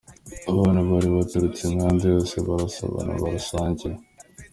Abantu 0.51 0.79
bari 0.89 1.07
baturutse 1.15 1.61
imihanda 1.63 2.03
yose 2.13 2.35
barasabana, 2.47 3.11
barasangira. 3.21 3.95